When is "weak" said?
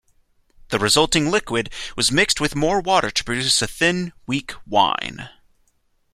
4.25-4.53